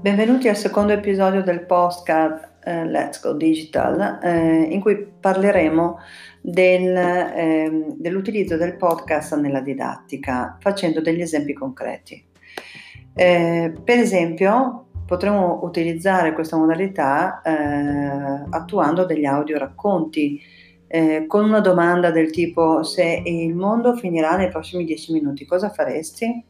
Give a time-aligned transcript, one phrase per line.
[0.00, 5.98] Benvenuti al secondo episodio del podcast eh, Let's Go Digital, eh, in cui parleremo
[6.40, 12.24] del, eh, dell'utilizzo del podcast nella didattica, facendo degli esempi concreti.
[13.12, 20.40] Eh, per esempio, potremmo utilizzare questa modalità eh, attuando degli audio racconti.
[20.86, 25.68] Eh, con una domanda del tipo se il mondo finirà nei prossimi dieci minuti, cosa
[25.68, 26.49] faresti?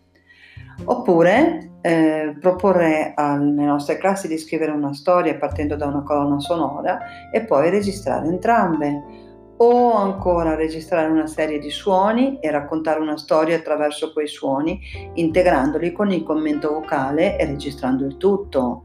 [0.84, 6.98] Oppure eh, proporre alle nostre classi di scrivere una storia partendo da una colonna sonora
[7.32, 9.28] e poi registrare entrambe.
[9.62, 14.80] O ancora registrare una serie di suoni e raccontare una storia attraverso quei suoni,
[15.14, 18.84] integrandoli con il commento vocale e registrando il tutto.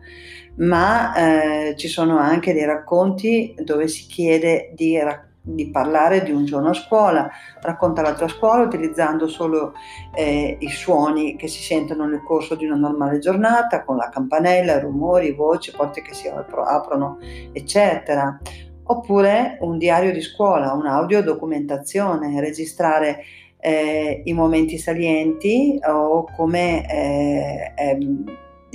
[0.58, 6.32] Ma eh, ci sono anche dei racconti dove si chiede di raccontare di parlare di
[6.32, 7.30] un giorno a scuola,
[7.62, 9.74] racconta la tua scuola utilizzando solo
[10.14, 14.80] eh, i suoni che si sentono nel corso di una normale giornata, con la campanella,
[14.80, 17.20] rumori, voci, porte che si aprono,
[17.54, 18.40] eccetera.
[18.88, 23.24] Oppure un diario di scuola, un'audio documentazione, registrare
[23.60, 28.24] eh, i momenti salienti o come eh, ehm,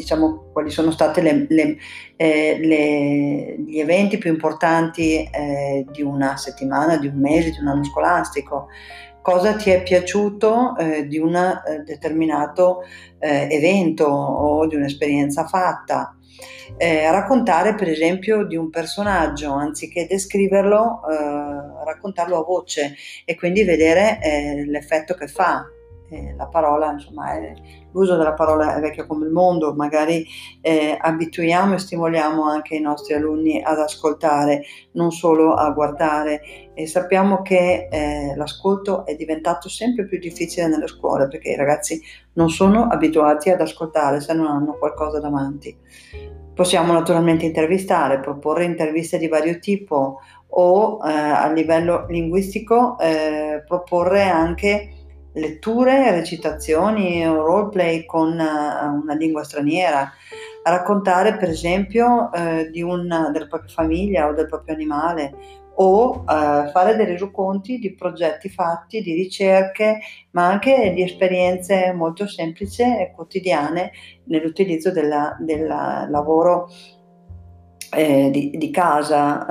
[0.01, 7.19] diciamo, quali sono stati eh, gli eventi più importanti eh, di una settimana, di un
[7.19, 8.69] mese, di un anno scolastico,
[9.23, 12.83] cosa ti è piaciuto eh, di un eh, determinato
[13.19, 16.15] eh, evento o di un'esperienza fatta.
[16.77, 21.01] Eh, raccontare per esempio di un personaggio anziché descriverlo,
[21.85, 22.95] raccontarlo a voce
[23.27, 24.19] e quindi vedere
[24.67, 25.67] l'effetto che fa
[26.11, 27.55] eh, la parola, insomma, è,
[27.93, 30.27] l'uso della parola è vecchio come il mondo, magari
[30.61, 36.43] eh, abituiamo e stimoliamo anche i nostri alunni ad ascoltare, non solo a guardare
[36.75, 42.01] e sappiamo che eh, l'ascolto è diventato sempre più difficile nelle scuole perché i ragazzi
[42.35, 45.77] non sono abituati ad ascoltare se non hanno qualcosa davanti.
[46.55, 50.19] Possiamo naturalmente intervistare, proporre interviste di vario tipo
[50.53, 55.00] o eh, a livello linguistico eh, proporre anche
[55.35, 60.11] letture, recitazioni o roleplay con uh, una lingua straniera,
[60.63, 62.31] raccontare per esempio
[62.71, 65.35] di una, della propria famiglia o del proprio animale
[65.77, 70.01] o uh, fare dei resoconti di progetti fatti, di ricerche,
[70.33, 73.93] ma anche di esperienze molto semplici e quotidiane
[74.25, 76.69] nell'utilizzo del lavoro
[77.93, 79.47] eh, di, di, casa.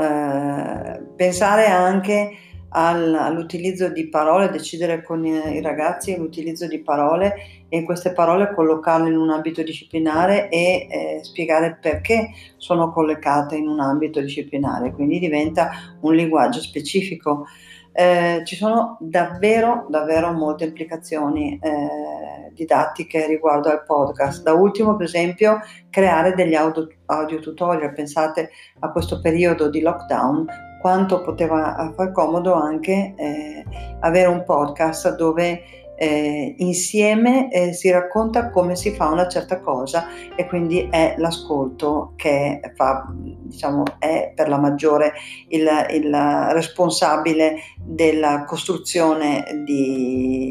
[1.16, 2.32] pensare anche
[2.70, 7.36] all'utilizzo di parole, decidere con i ragazzi l'utilizzo di parole
[7.70, 13.68] e queste parole collocarle in un ambito disciplinare e eh, spiegare perché sono collocate in
[13.68, 15.72] un ambito disciplinare, quindi diventa
[16.02, 17.46] un linguaggio specifico.
[17.92, 24.44] Eh, ci sono davvero, davvero molte implicazioni eh, didattiche riguardo al podcast.
[24.44, 25.60] Da ultimo, per esempio,
[25.90, 27.94] creare degli audio, audio tutorial.
[27.94, 33.66] Pensate a questo periodo di lockdown quanto poteva far comodo anche eh,
[34.00, 35.64] avere un podcast dove
[36.02, 42.14] eh, insieme eh, si racconta come si fa una certa cosa e quindi è l'ascolto
[42.16, 45.12] che fa, diciamo, è per la maggiore
[45.50, 46.16] il, il
[46.52, 50.50] responsabile della costruzione di,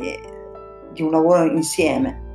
[0.93, 2.28] di un lavoro insieme.